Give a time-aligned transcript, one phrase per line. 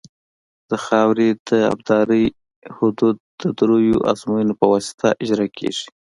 [0.69, 2.25] د خاورې د ابدارۍ
[2.77, 5.85] حدود د دریو ازموینو په واسطه اجرا کیږي